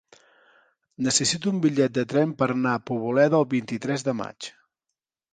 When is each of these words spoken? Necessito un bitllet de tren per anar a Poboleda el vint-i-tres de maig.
Necessito 1.07 1.51
un 1.51 1.59
bitllet 1.65 1.93
de 1.97 2.05
tren 2.13 2.33
per 2.39 2.47
anar 2.53 2.71
a 2.77 2.81
Poboleda 2.87 3.37
el 3.41 3.45
vint-i-tres 3.53 4.07
de 4.09 4.15
maig. 4.23 4.49